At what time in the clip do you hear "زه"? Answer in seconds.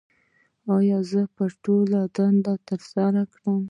1.09-1.21